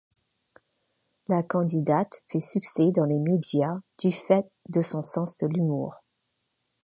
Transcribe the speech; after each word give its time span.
La 1.27 1.43
candidate 1.43 2.23
fait 2.27 2.39
succès 2.39 2.89
dans 2.89 3.05
les 3.05 3.19
médias 3.19 3.79
du 3.99 4.11
fait 4.11 4.51
de 4.69 4.81
son 4.81 5.03
sens 5.03 5.37
de 5.37 5.45
l'humour. 5.45 6.01